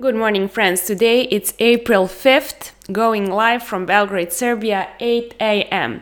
Good 0.00 0.16
morning, 0.16 0.48
friends. 0.48 0.86
Today 0.86 1.24
it's 1.24 1.52
April 1.58 2.06
5th, 2.06 2.70
going 2.92 3.30
live 3.30 3.62
from 3.62 3.86
Belgrade, 3.86 4.32
Serbia, 4.32 4.88
8 5.00 5.34
a.m. 5.40 6.00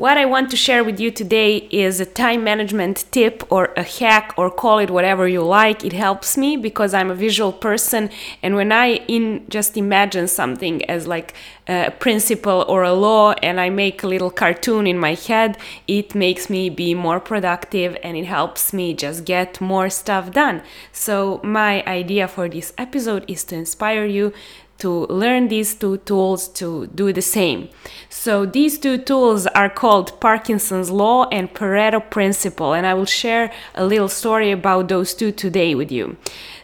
What 0.00 0.16
I 0.16 0.24
want 0.24 0.50
to 0.50 0.56
share 0.56 0.82
with 0.82 0.98
you 0.98 1.10
today 1.10 1.68
is 1.70 2.00
a 2.00 2.06
time 2.06 2.42
management 2.42 3.04
tip 3.10 3.42
or 3.52 3.66
a 3.76 3.82
hack 3.82 4.32
or 4.38 4.50
call 4.50 4.78
it 4.78 4.88
whatever 4.88 5.28
you 5.28 5.42
like. 5.42 5.84
It 5.84 5.92
helps 5.92 6.38
me 6.38 6.56
because 6.56 6.94
I'm 6.94 7.10
a 7.10 7.14
visual 7.14 7.52
person 7.52 8.08
and 8.42 8.54
when 8.54 8.72
I 8.72 8.94
in 9.08 9.44
just 9.50 9.76
imagine 9.76 10.26
something 10.26 10.82
as 10.86 11.06
like 11.06 11.34
a 11.68 11.90
principle 11.90 12.64
or 12.66 12.82
a 12.82 12.94
law 12.94 13.32
and 13.42 13.60
I 13.60 13.68
make 13.68 14.02
a 14.02 14.06
little 14.06 14.30
cartoon 14.30 14.86
in 14.86 14.98
my 14.98 15.12
head, 15.12 15.58
it 15.86 16.14
makes 16.14 16.48
me 16.48 16.70
be 16.70 16.94
more 16.94 17.20
productive 17.20 17.94
and 18.02 18.16
it 18.16 18.24
helps 18.24 18.72
me 18.72 18.94
just 18.94 19.26
get 19.26 19.60
more 19.60 19.90
stuff 19.90 20.32
done. 20.32 20.62
So 20.92 21.42
my 21.44 21.84
idea 21.84 22.26
for 22.26 22.48
this 22.48 22.72
episode 22.78 23.26
is 23.28 23.44
to 23.44 23.54
inspire 23.54 24.06
you 24.06 24.32
to 24.80 25.06
learn 25.06 25.48
these 25.48 25.74
two 25.74 25.98
tools 25.98 26.48
to 26.48 26.86
do 26.88 27.12
the 27.12 27.22
same. 27.22 27.68
So 28.08 28.44
these 28.44 28.78
two 28.78 28.98
tools 28.98 29.46
are 29.48 29.70
called 29.70 30.20
Parkinson's 30.20 30.90
law 30.90 31.28
and 31.30 31.52
Pareto 31.52 32.00
principle 32.10 32.72
and 32.72 32.86
I 32.86 32.94
will 32.94 33.06
share 33.06 33.52
a 33.74 33.84
little 33.84 34.08
story 34.08 34.50
about 34.50 34.88
those 34.88 35.14
two 35.14 35.32
today 35.32 35.74
with 35.74 35.90
you. 35.90 36.16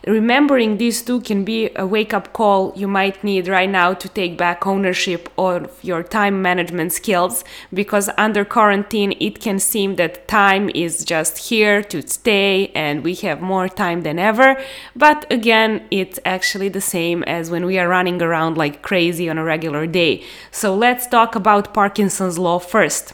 Remembering 0.07 0.77
these 0.77 1.03
two 1.03 1.21
can 1.21 1.45
be 1.45 1.71
a 1.75 1.85
wake 1.85 2.15
up 2.15 2.33
call 2.33 2.73
you 2.77 2.87
might 2.87 3.25
need 3.25 3.49
right 3.49 3.69
now 3.69 3.93
to 3.93 4.09
take 4.09 4.39
back 4.39 4.65
ownership 4.65 5.29
of 5.37 5.69
your 5.83 6.05
time 6.05 6.41
management 6.41 6.93
skills 6.93 7.43
because 7.75 8.09
under 8.17 8.45
quarantine 8.45 9.17
it 9.19 9.41
can 9.41 9.59
seem 9.59 9.97
that 9.97 10.29
time 10.29 10.71
is 10.77 11.05
just 11.05 11.49
here 11.49 11.83
to 11.83 12.07
stay 12.07 12.69
and 12.69 13.03
we 13.03 13.17
have 13.17 13.41
more 13.41 13.69
time 13.69 14.03
than 14.03 14.17
ever. 14.21 14.57
But 14.95 15.27
again, 15.29 15.89
it's 15.91 16.21
actually 16.25 16.69
the 16.69 16.81
same 16.81 17.25
as 17.25 17.51
when 17.51 17.67
we 17.67 17.77
are 17.77 17.89
running 17.89 18.06
around 18.15 18.57
like 18.57 18.83
crazy 18.83 19.29
on 19.29 19.39
a 19.39 19.45
regular 19.45 19.87
day. 19.87 20.23
So 20.51 20.75
let's 20.75 21.07
talk 21.07 21.35
about 21.35 21.75
Parkinson's 21.75 22.39
law 22.39 22.59
first. 22.59 23.13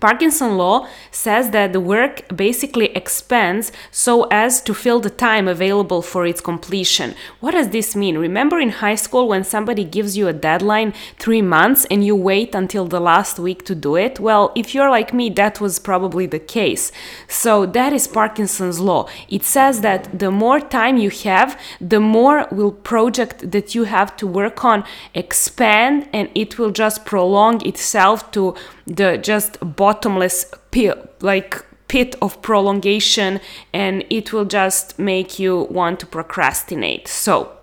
Parkinson 0.00 0.56
law 0.56 0.86
says 1.10 1.50
that 1.50 1.72
the 1.72 1.80
work 1.80 2.22
basically 2.34 2.86
expands 2.94 3.72
so 3.90 4.24
as 4.30 4.60
to 4.62 4.74
fill 4.74 5.00
the 5.00 5.10
time 5.10 5.48
available 5.48 6.02
for 6.02 6.24
its 6.26 6.40
completion. 6.40 7.14
What 7.40 7.52
does 7.52 7.70
this 7.70 7.96
mean? 7.96 8.16
Remember 8.18 8.60
in 8.60 8.68
high 8.68 8.94
school 8.94 9.28
when 9.28 9.42
somebody 9.42 9.84
gives 9.84 10.16
you 10.16 10.28
a 10.28 10.32
deadline 10.32 10.92
3 11.18 11.42
months 11.42 11.84
and 11.90 12.04
you 12.04 12.14
wait 12.14 12.54
until 12.54 12.84
the 12.84 13.00
last 13.00 13.38
week 13.38 13.64
to 13.64 13.74
do 13.74 13.96
it? 13.96 14.20
Well, 14.20 14.52
if 14.54 14.74
you're 14.74 14.90
like 14.90 15.12
me, 15.12 15.30
that 15.30 15.60
was 15.60 15.78
probably 15.78 16.26
the 16.26 16.38
case. 16.38 16.92
So 17.26 17.66
that 17.66 17.92
is 17.92 18.06
Parkinson's 18.06 18.78
law. 18.78 19.08
It 19.28 19.42
says 19.42 19.80
that 19.80 20.18
the 20.18 20.30
more 20.30 20.60
time 20.60 20.96
you 20.98 21.10
have, 21.24 21.58
the 21.80 22.00
more 22.00 22.46
will 22.52 22.72
project 22.72 23.50
that 23.50 23.74
you 23.74 23.84
have 23.84 24.16
to 24.18 24.26
work 24.26 24.64
on 24.64 24.84
expand 25.14 26.08
and 26.12 26.28
it 26.34 26.58
will 26.58 26.70
just 26.70 27.04
prolong 27.04 27.66
itself 27.66 28.30
to 28.32 28.54
the 28.86 29.18
just 29.18 29.58
bottomless 29.78 30.44
pit, 30.72 31.22
like 31.22 31.64
pit 31.86 32.14
of 32.20 32.42
prolongation 32.42 33.40
and 33.72 34.04
it 34.10 34.32
will 34.32 34.44
just 34.44 34.98
make 34.98 35.38
you 35.38 35.66
want 35.70 36.00
to 36.00 36.06
procrastinate. 36.06 37.08
So, 37.08 37.57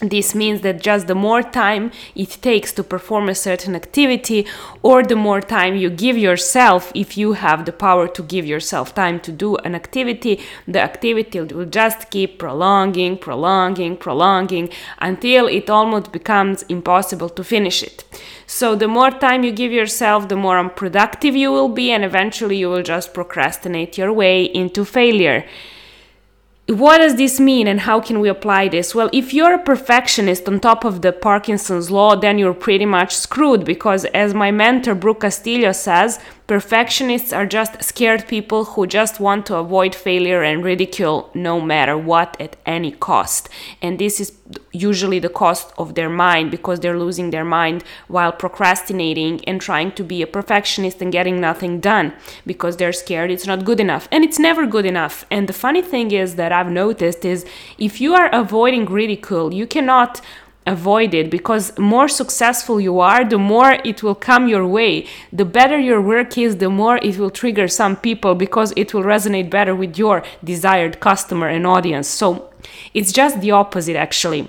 this 0.00 0.34
means 0.34 0.62
that 0.62 0.82
just 0.82 1.06
the 1.06 1.14
more 1.14 1.42
time 1.42 1.92
it 2.16 2.38
takes 2.42 2.72
to 2.72 2.82
perform 2.82 3.28
a 3.28 3.34
certain 3.34 3.76
activity, 3.76 4.44
or 4.82 5.04
the 5.04 5.14
more 5.14 5.40
time 5.40 5.76
you 5.76 5.88
give 5.88 6.18
yourself, 6.18 6.90
if 6.96 7.16
you 7.16 7.34
have 7.34 7.64
the 7.64 7.72
power 7.72 8.08
to 8.08 8.22
give 8.22 8.44
yourself 8.44 8.94
time 8.94 9.20
to 9.20 9.30
do 9.30 9.56
an 9.58 9.74
activity, 9.74 10.40
the 10.66 10.80
activity 10.80 11.40
will 11.40 11.64
just 11.66 12.10
keep 12.10 12.40
prolonging, 12.40 13.16
prolonging, 13.16 13.96
prolonging 13.96 14.68
until 14.98 15.46
it 15.46 15.70
almost 15.70 16.10
becomes 16.10 16.62
impossible 16.64 17.28
to 17.28 17.44
finish 17.44 17.82
it. 17.82 18.04
So, 18.46 18.74
the 18.74 18.88
more 18.88 19.12
time 19.12 19.44
you 19.44 19.52
give 19.52 19.72
yourself, 19.72 20.28
the 20.28 20.36
more 20.36 20.58
unproductive 20.58 21.36
you 21.36 21.52
will 21.52 21.68
be, 21.68 21.92
and 21.92 22.04
eventually 22.04 22.56
you 22.56 22.68
will 22.68 22.82
just 22.82 23.14
procrastinate 23.14 23.96
your 23.96 24.12
way 24.12 24.44
into 24.44 24.84
failure 24.84 25.46
what 26.66 26.98
does 26.98 27.16
this 27.16 27.38
mean 27.38 27.66
and 27.66 27.80
how 27.80 28.00
can 28.00 28.20
we 28.20 28.28
apply 28.28 28.68
this? 28.68 28.94
Well, 28.94 29.10
if 29.12 29.34
you're 29.34 29.54
a 29.54 29.62
perfectionist 29.62 30.48
on 30.48 30.60
top 30.60 30.84
of 30.84 31.02
the 31.02 31.12
Parkinson's 31.12 31.90
law, 31.90 32.16
then 32.16 32.38
you're 32.38 32.54
pretty 32.54 32.86
much 32.86 33.14
screwed 33.14 33.66
because, 33.66 34.06
as 34.06 34.32
my 34.32 34.50
mentor 34.50 34.94
Brooke 34.94 35.20
Castillo 35.20 35.72
says, 35.72 36.18
Perfectionists 36.46 37.32
are 37.32 37.46
just 37.46 37.82
scared 37.82 38.28
people 38.28 38.66
who 38.66 38.86
just 38.86 39.18
want 39.18 39.46
to 39.46 39.56
avoid 39.56 39.94
failure 39.94 40.42
and 40.42 40.62
ridicule 40.62 41.30
no 41.32 41.58
matter 41.58 41.96
what 41.96 42.38
at 42.38 42.56
any 42.66 42.92
cost. 42.92 43.48
And 43.80 43.98
this 43.98 44.20
is 44.20 44.32
usually 44.70 45.18
the 45.18 45.30
cost 45.30 45.72
of 45.78 45.94
their 45.94 46.10
mind 46.10 46.50
because 46.50 46.80
they're 46.80 46.98
losing 46.98 47.30
their 47.30 47.46
mind 47.46 47.82
while 48.08 48.30
procrastinating 48.30 49.42
and 49.46 49.58
trying 49.58 49.92
to 49.92 50.04
be 50.04 50.20
a 50.20 50.26
perfectionist 50.26 51.00
and 51.00 51.10
getting 51.10 51.40
nothing 51.40 51.80
done 51.80 52.12
because 52.44 52.76
they're 52.76 52.92
scared 52.92 53.30
it's 53.30 53.46
not 53.46 53.64
good 53.64 53.80
enough. 53.80 54.06
And 54.12 54.22
it's 54.22 54.38
never 54.38 54.66
good 54.66 54.84
enough. 54.84 55.24
And 55.30 55.48
the 55.48 55.54
funny 55.54 55.80
thing 55.80 56.10
is 56.10 56.34
that 56.36 56.52
I've 56.52 56.70
noticed 56.70 57.24
is 57.24 57.46
if 57.78 58.02
you 58.02 58.14
are 58.14 58.28
avoiding 58.34 58.84
ridicule, 58.84 59.54
you 59.54 59.66
cannot 59.66 60.20
avoid 60.66 61.12
it 61.12 61.30
because 61.30 61.76
more 61.78 62.08
successful 62.08 62.80
you 62.80 62.98
are 63.00 63.24
the 63.24 63.38
more 63.38 63.72
it 63.84 64.02
will 64.02 64.14
come 64.14 64.48
your 64.48 64.66
way. 64.66 65.06
The 65.32 65.44
better 65.44 65.78
your 65.78 66.00
work 66.00 66.38
is 66.38 66.56
the 66.56 66.70
more 66.70 66.96
it 66.98 67.18
will 67.18 67.30
trigger 67.30 67.68
some 67.68 67.96
people 67.96 68.34
because 68.34 68.72
it 68.76 68.94
will 68.94 69.02
resonate 69.02 69.50
better 69.50 69.74
with 69.74 69.98
your 69.98 70.22
desired 70.42 71.00
customer 71.00 71.48
and 71.48 71.66
audience. 71.66 72.08
So 72.08 72.50
it's 72.94 73.12
just 73.12 73.40
the 73.40 73.50
opposite 73.50 73.96
actually. 73.96 74.48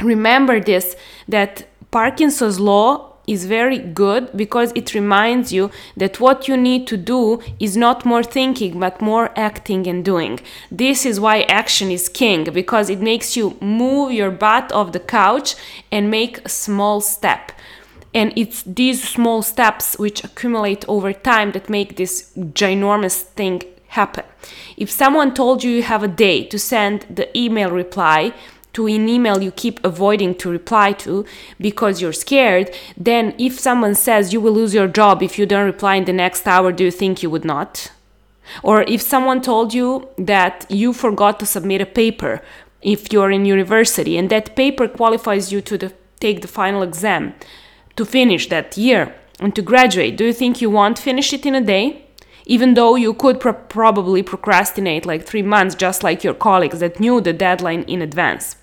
Remember 0.00 0.60
this 0.60 0.96
that 1.28 1.66
parkinson's 1.90 2.58
law 2.58 3.11
is 3.26 3.46
very 3.46 3.78
good 3.78 4.36
because 4.36 4.72
it 4.74 4.94
reminds 4.94 5.52
you 5.52 5.70
that 5.96 6.20
what 6.20 6.48
you 6.48 6.56
need 6.56 6.86
to 6.88 6.96
do 6.96 7.40
is 7.60 7.76
not 7.76 8.04
more 8.04 8.22
thinking 8.22 8.80
but 8.80 9.00
more 9.00 9.30
acting 9.36 9.86
and 9.86 10.04
doing. 10.04 10.40
This 10.70 11.06
is 11.06 11.20
why 11.20 11.42
action 11.42 11.90
is 11.90 12.08
king 12.08 12.44
because 12.44 12.90
it 12.90 13.00
makes 13.00 13.36
you 13.36 13.56
move 13.60 14.12
your 14.12 14.30
butt 14.30 14.72
off 14.72 14.92
the 14.92 15.00
couch 15.00 15.54
and 15.90 16.10
make 16.10 16.44
a 16.44 16.48
small 16.48 17.00
step. 17.00 17.52
And 18.14 18.32
it's 18.36 18.62
these 18.64 19.08
small 19.08 19.42
steps 19.42 19.98
which 19.98 20.22
accumulate 20.22 20.84
over 20.88 21.12
time 21.12 21.52
that 21.52 21.70
make 21.70 21.96
this 21.96 22.30
ginormous 22.36 23.22
thing 23.22 23.62
happen. 23.88 24.24
If 24.76 24.90
someone 24.90 25.32
told 25.32 25.62
you 25.62 25.70
you 25.70 25.82
have 25.82 26.02
a 26.02 26.08
day 26.08 26.44
to 26.44 26.58
send 26.58 27.06
the 27.08 27.36
email 27.38 27.70
reply, 27.70 28.34
to 28.72 28.86
an 28.86 29.08
email 29.08 29.42
you 29.42 29.50
keep 29.50 29.84
avoiding 29.84 30.34
to 30.36 30.50
reply 30.50 30.92
to 30.92 31.24
because 31.60 32.00
you're 32.00 32.12
scared, 32.12 32.74
then 32.96 33.34
if 33.38 33.58
someone 33.58 33.94
says 33.94 34.32
you 34.32 34.40
will 34.40 34.52
lose 34.52 34.74
your 34.74 34.88
job 34.88 35.22
if 35.22 35.38
you 35.38 35.46
don't 35.46 35.66
reply 35.66 35.96
in 35.96 36.04
the 36.04 36.12
next 36.12 36.46
hour, 36.46 36.72
do 36.72 36.84
you 36.84 36.90
think 36.90 37.22
you 37.22 37.30
would 37.30 37.44
not? 37.44 37.92
Or 38.62 38.82
if 38.82 39.02
someone 39.02 39.40
told 39.40 39.72
you 39.72 40.08
that 40.18 40.66
you 40.68 40.92
forgot 40.92 41.38
to 41.40 41.46
submit 41.46 41.80
a 41.80 41.86
paper 41.86 42.40
if 42.80 43.12
you're 43.12 43.30
in 43.30 43.44
university 43.44 44.16
and 44.16 44.28
that 44.30 44.56
paper 44.56 44.88
qualifies 44.88 45.52
you 45.52 45.60
to 45.60 45.78
the, 45.78 45.92
take 46.18 46.42
the 46.42 46.48
final 46.48 46.82
exam 46.82 47.34
to 47.96 48.04
finish 48.04 48.48
that 48.48 48.76
year 48.76 49.14
and 49.38 49.54
to 49.54 49.62
graduate, 49.62 50.16
do 50.16 50.24
you 50.24 50.32
think 50.32 50.60
you 50.60 50.70
won't 50.70 50.98
finish 50.98 51.32
it 51.32 51.46
in 51.46 51.54
a 51.54 51.60
day? 51.60 52.06
even 52.44 52.74
though 52.74 52.96
you 52.96 53.14
could 53.14 53.40
pro- 53.40 53.52
probably 53.52 54.22
procrastinate 54.22 55.06
like 55.06 55.24
three 55.24 55.42
months, 55.42 55.74
just 55.74 56.02
like 56.02 56.24
your 56.24 56.34
colleagues 56.34 56.80
that 56.80 57.00
knew 57.00 57.20
the 57.20 57.32
deadline 57.32 57.82
in 57.82 58.02
advance. 58.02 58.56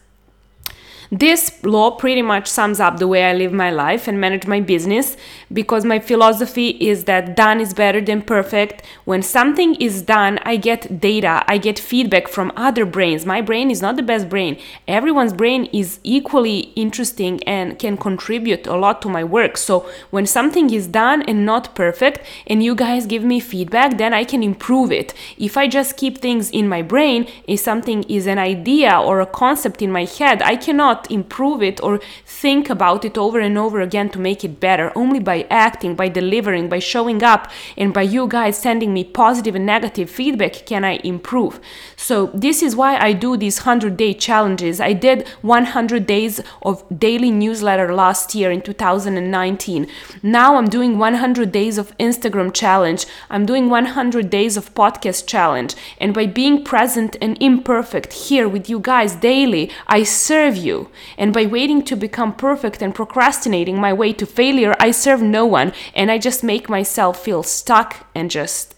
This 1.11 1.63
law 1.63 1.89
pretty 1.89 2.21
much 2.21 2.47
sums 2.47 2.79
up 2.79 2.99
the 2.99 3.07
way 3.07 3.23
I 3.23 3.33
live 3.33 3.51
my 3.51 3.71
life 3.71 4.07
and 4.07 4.21
manage 4.21 4.45
my 4.45 4.59
business 4.59 5.17
because 5.51 5.83
my 5.83 5.97
philosophy 5.97 6.69
is 6.69 7.05
that 7.05 7.35
done 7.35 7.59
is 7.59 7.73
better 7.73 7.99
than 7.99 8.21
perfect. 8.21 8.83
When 9.05 9.23
something 9.23 9.73
is 9.75 10.03
done, 10.03 10.37
I 10.43 10.57
get 10.57 10.99
data, 10.99 11.43
I 11.47 11.57
get 11.57 11.79
feedback 11.79 12.27
from 12.27 12.51
other 12.55 12.85
brains. 12.85 13.25
My 13.25 13.41
brain 13.41 13.71
is 13.71 13.81
not 13.81 13.95
the 13.95 14.03
best 14.03 14.29
brain. 14.29 14.59
Everyone's 14.87 15.33
brain 15.33 15.65
is 15.73 15.99
equally 16.03 16.71
interesting 16.75 17.43
and 17.45 17.79
can 17.79 17.97
contribute 17.97 18.67
a 18.67 18.75
lot 18.75 19.01
to 19.01 19.09
my 19.09 19.23
work. 19.23 19.57
So 19.57 19.89
when 20.11 20.27
something 20.27 20.71
is 20.71 20.85
done 20.85 21.23
and 21.23 21.43
not 21.43 21.73
perfect 21.73 22.21
and 22.45 22.61
you 22.61 22.75
guys 22.75 23.07
give 23.07 23.23
me 23.23 23.39
feedback, 23.39 23.97
then 23.97 24.13
I 24.13 24.25
can 24.25 24.43
improve 24.43 24.91
it. 24.91 25.15
If 25.39 25.57
I 25.57 25.67
just 25.67 25.97
keep 25.97 26.19
things 26.19 26.51
in 26.51 26.69
my 26.69 26.83
brain, 26.83 27.27
if 27.47 27.61
something 27.61 28.03
is 28.03 28.27
an 28.27 28.37
idea 28.37 28.95
or 28.95 29.21
a 29.21 29.25
concept 29.25 29.81
in 29.81 29.91
my 29.91 30.05
head, 30.05 30.43
I 30.43 30.55
cannot 30.55 30.98
cannot 30.99 31.11
improve 31.11 31.61
it 31.63 31.81
or 31.81 31.99
think 32.25 32.69
about 32.69 33.05
it 33.05 33.17
over 33.17 33.39
and 33.39 33.57
over 33.57 33.81
again 33.81 34.09
to 34.09 34.19
make 34.19 34.43
it 34.43 34.59
better. 34.59 34.91
Only 34.95 35.19
by 35.19 35.45
acting, 35.49 35.95
by 35.95 36.09
delivering, 36.09 36.69
by 36.69 36.79
showing 36.79 37.23
up, 37.23 37.49
and 37.77 37.93
by 37.93 38.03
you 38.03 38.27
guys 38.27 38.57
sending 38.57 38.93
me 38.93 39.03
positive 39.03 39.55
and 39.55 39.65
negative 39.65 40.09
feedback 40.09 40.65
can 40.65 40.83
I 40.83 40.99
improve. 41.03 41.59
So, 41.95 42.27
this 42.33 42.61
is 42.63 42.75
why 42.75 42.97
I 42.97 43.13
do 43.13 43.37
these 43.37 43.59
100 43.59 43.97
day 43.97 44.13
challenges. 44.13 44.79
I 44.79 44.93
did 44.93 45.27
100 45.41 46.05
days 46.05 46.41
of 46.61 46.83
daily 46.99 47.31
newsletter 47.31 47.93
last 47.93 48.35
year 48.35 48.51
in 48.51 48.61
2019. 48.61 49.87
Now 50.23 50.55
I'm 50.55 50.69
doing 50.69 50.97
100 50.97 51.51
days 51.51 51.77
of 51.77 51.95
Instagram 51.97 52.53
challenge. 52.53 53.05
I'm 53.29 53.45
doing 53.45 53.69
100 53.69 54.29
days 54.29 54.57
of 54.57 54.73
podcast 54.73 55.27
challenge. 55.27 55.75
And 55.99 56.13
by 56.13 56.25
being 56.27 56.63
present 56.63 57.15
and 57.21 57.37
imperfect 57.41 58.13
here 58.13 58.47
with 58.47 58.69
you 58.69 58.79
guys 58.79 59.15
daily, 59.15 59.69
I 59.87 60.03
serve 60.03 60.55
you. 60.57 60.88
And 61.17 61.33
by 61.33 61.45
waiting 61.45 61.83
to 61.83 61.95
become 61.95 62.35
perfect 62.35 62.81
and 62.81 62.93
procrastinating 62.93 63.79
my 63.79 63.93
way 63.93 64.13
to 64.13 64.25
failure, 64.25 64.75
I 64.79 64.91
serve 64.91 65.21
no 65.21 65.45
one. 65.45 65.73
And 65.93 66.11
I 66.11 66.17
just 66.17 66.43
make 66.43 66.69
myself 66.69 67.23
feel 67.23 67.43
stuck 67.43 68.07
and 68.15 68.31
just 68.31 68.75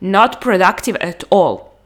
not 0.00 0.40
productive 0.40 0.96
at 0.96 1.24
all. 1.30 1.78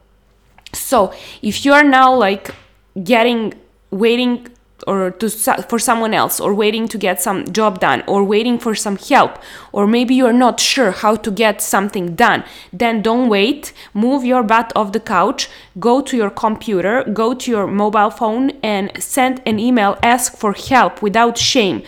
So 0.72 1.12
if 1.42 1.64
you 1.64 1.72
are 1.72 1.84
now 1.84 2.14
like 2.14 2.54
getting 3.02 3.54
waiting 3.90 4.48
or 4.86 5.10
to 5.10 5.28
for 5.68 5.78
someone 5.78 6.14
else 6.14 6.40
or 6.40 6.54
waiting 6.54 6.86
to 6.88 6.98
get 6.98 7.20
some 7.20 7.44
job 7.52 7.80
done 7.80 8.02
or 8.06 8.22
waiting 8.24 8.58
for 8.58 8.74
some 8.74 8.96
help 8.96 9.38
or 9.72 9.86
maybe 9.86 10.14
you're 10.14 10.32
not 10.32 10.60
sure 10.60 10.90
how 10.90 11.16
to 11.16 11.30
get 11.30 11.60
something 11.60 12.14
done 12.14 12.44
then 12.72 13.02
don't 13.02 13.28
wait. 13.28 13.72
Move 13.94 14.24
your 14.24 14.42
butt 14.42 14.72
off 14.76 14.92
the 14.92 15.00
couch 15.00 15.48
go 15.78 16.00
to 16.00 16.16
your 16.16 16.30
computer 16.30 17.04
go 17.12 17.34
to 17.34 17.50
your 17.50 17.66
mobile 17.66 18.10
phone 18.10 18.50
and 18.62 18.90
send 19.02 19.42
an 19.44 19.58
email 19.58 19.98
ask 20.02 20.36
for 20.36 20.52
help 20.52 21.02
without 21.02 21.36
shame. 21.36 21.82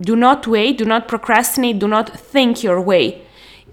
Do 0.00 0.16
not 0.16 0.46
wait 0.46 0.78
do 0.78 0.84
not 0.84 1.08
procrastinate 1.08 1.78
do 1.78 1.88
not 1.88 2.08
think 2.18 2.62
your 2.62 2.80
way 2.80 3.22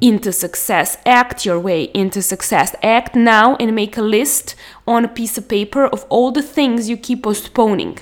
into 0.01 0.31
success. 0.31 0.97
Act 1.05 1.45
your 1.45 1.59
way 1.59 1.83
into 1.93 2.21
success. 2.21 2.75
Act 2.83 3.15
now 3.15 3.55
and 3.55 3.75
make 3.75 3.97
a 3.97 4.01
list 4.01 4.55
on 4.87 5.05
a 5.05 5.07
piece 5.07 5.37
of 5.37 5.47
paper 5.47 5.87
of 5.87 6.05
all 6.09 6.31
the 6.31 6.41
things 6.41 6.89
you 6.89 6.97
keep 6.97 7.23
postponing. 7.23 7.99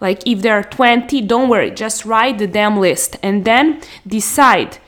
Like 0.00 0.26
if 0.26 0.42
there 0.42 0.54
are 0.54 0.62
20, 0.62 1.20
don't 1.22 1.48
worry, 1.48 1.70
just 1.70 2.04
write 2.04 2.38
the 2.38 2.46
damn 2.46 2.78
list 2.78 3.16
and 3.22 3.44
then 3.44 3.80
decide 4.06 4.78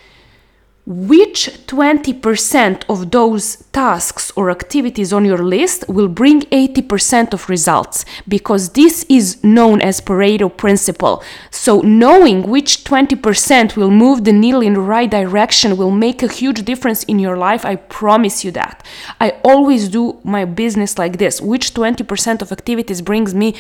which 0.89 1.51
20% 1.67 2.83
of 2.89 3.11
those 3.11 3.57
tasks 3.73 4.33
or 4.37 4.51
activities 4.51 5.13
on 5.13 5.23
your 5.23 5.45
list 5.45 5.85
will 5.87 6.09
bring 6.09 6.41
80% 6.41 7.35
of 7.35 7.51
results 7.51 8.07
because 8.27 8.71
this 8.71 9.05
is 9.07 9.45
known 9.45 9.83
as 9.83 10.01
Pareto 10.01 10.49
principle. 10.49 11.23
So 11.51 11.83
knowing 11.83 12.49
which 12.49 12.85
20% 12.85 13.77
will 13.77 13.91
move 13.91 14.25
the 14.25 14.33
needle 14.33 14.63
in 14.63 14.73
the 14.73 14.81
right 14.81 15.11
direction 15.11 15.77
will 15.77 15.91
make 15.91 16.23
a 16.23 16.33
huge 16.33 16.65
difference 16.65 17.05
in 17.05 17.19
your 17.19 17.37
life. 17.37 17.67
I 17.67 17.77
promise 17.77 18.43
you 18.43 18.51
that. 18.53 18.83
I 19.21 19.33
always 19.45 19.91
do 19.91 20.19
my 20.25 20.47
business 20.47 20.97
like 20.97 21.19
this. 21.19 21.39
Which 21.39 21.75
20% 21.75 22.41
of 22.41 22.51
activities 22.51 23.03
brings 23.03 23.35
me 23.35 23.55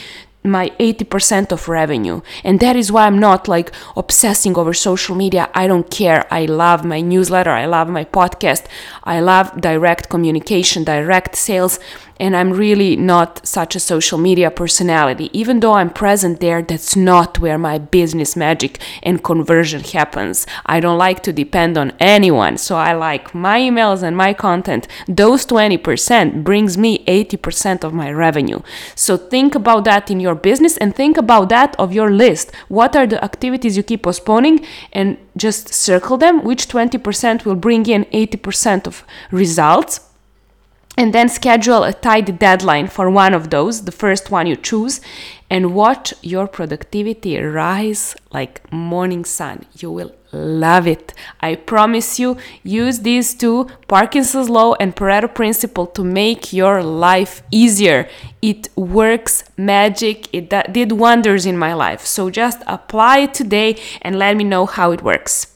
my 0.51 0.71
80% 0.79 1.53
of 1.53 1.69
revenue. 1.69 2.21
And 2.45 2.61
that 2.61 2.77
is 2.77 2.91
why 2.93 3.07
I'm 3.07 3.19
not 3.19 3.49
like 3.49 3.73
obsessing 3.97 4.57
over 4.57 4.75
social 4.75 5.15
media. 5.15 5.51
I 5.55 5.67
don't 5.67 5.91
care. 5.91 6.27
I 6.31 6.47
love 6.47 6.85
my 6.85 7.01
newsletter. 7.01 7.51
I 7.51 7.67
love 7.67 7.89
my 7.89 8.05
podcast. 8.05 8.67
I 9.05 9.21
love 9.21 9.61
direct 9.61 10.09
communication, 10.09 10.85
direct 10.85 11.37
sales 11.37 11.79
and 12.21 12.37
I'm 12.37 12.53
really 12.53 12.97
not 12.97 13.47
such 13.47 13.77
a 13.77 13.81
social 13.81 14.19
media 14.19 14.51
personality. 14.51 15.31
Even 15.33 15.61
though 15.61 15.75
I'm 15.75 15.91
present 15.91 16.41
there, 16.41 16.63
that's 16.63 16.97
not 16.97 17.39
where 17.39 17.59
my 17.59 17.79
business 17.79 18.37
magic 18.37 18.81
and 19.03 19.23
conversion 19.23 19.83
happens. 19.83 20.47
I 20.67 20.81
don't 20.81 20.99
like 20.99 21.23
to 21.25 21.33
depend 21.33 21.79
on 21.79 21.93
anyone, 22.01 22.59
so 22.59 22.77
I 22.77 22.93
like 22.93 23.35
my 23.35 23.61
emails 23.61 24.03
and 24.03 24.17
my 24.17 24.33
content. 24.33 24.89
Those 25.07 25.47
20% 25.47 26.45
brings 26.45 26.77
me 26.77 27.05
80% 27.05 27.85
of 27.85 27.95
my 27.95 28.11
revenue. 28.11 28.61
So 28.95 29.17
think 29.17 29.55
about 29.55 29.85
that 29.85 30.11
in 30.11 30.21
your 30.21 30.35
business 30.43 30.77
and 30.77 30.95
think 30.95 31.17
about 31.17 31.49
that 31.51 31.77
of 31.79 31.93
your 31.93 32.11
list. 32.11 32.53
What 32.69 32.97
are 32.97 33.07
the 33.07 33.23
activities 33.23 33.77
you 33.77 33.83
keep 33.83 34.03
postponing? 34.03 34.65
And 34.93 35.19
just 35.37 35.69
circle 35.69 36.17
them 36.17 36.45
which 36.45 36.69
20% 36.69 37.45
will 37.45 37.55
bring 37.55 37.87
in 37.87 38.05
80% 38.07 38.87
of 38.87 39.05
results. 39.31 40.01
And 40.97 41.15
then 41.15 41.29
schedule 41.29 41.85
a 41.85 41.93
tight 41.93 42.39
deadline 42.41 42.89
for 42.89 43.09
one 43.09 43.33
of 43.33 43.51
those, 43.51 43.85
the 43.85 43.93
first 43.93 44.33
one 44.33 44.49
you 44.49 44.57
choose, 44.57 45.01
and 45.51 45.75
watch 45.75 46.13
your 46.23 46.47
productivity 46.47 47.39
rise 47.39 48.15
like 48.33 48.71
morning 48.73 49.25
sun. 49.25 49.65
You 49.79 49.91
will 49.91 50.15
love 50.33 50.87
it. 50.87 51.15
I 51.41 51.55
promise 51.55 52.19
you, 52.19 52.37
use 52.63 53.01
these 53.01 53.35
two 53.35 53.69
Parkinson's 53.89 54.51
law 54.51 54.75
and 54.75 54.95
Pareto 54.95 55.35
principle 55.35 55.87
to 55.87 56.05
make 56.05 56.53
your 56.53 56.83
life 56.83 57.43
easier. 57.51 58.09
It 58.43 58.69
works 58.77 59.45
magic. 59.57 60.29
It 60.33 60.51
did 60.73 60.93
wonders 60.93 61.47
in 61.47 61.57
my 61.57 61.73
life. 61.73 62.05
So 62.05 62.29
just 62.31 62.63
apply 62.67 63.19
it 63.21 63.35
today 63.35 63.81
and 64.03 64.19
let 64.19 64.37
me 64.37 64.45
know 64.45 64.67
how 64.67 64.93
it 64.93 65.03
works. 65.03 65.47